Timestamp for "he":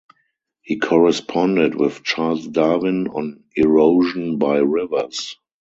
0.63-0.79